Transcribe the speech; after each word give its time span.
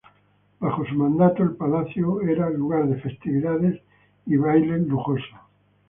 Bajo 0.59 0.83
su 0.85 0.95
mandato, 0.95 1.43
el 1.43 1.51
palacio 1.55 2.21
era 2.23 2.49
lugar 2.49 2.87
de 2.87 2.99
festividades 2.99 3.79
y 4.25 4.35
bailes 4.35 4.87
lujosos. 4.87 5.29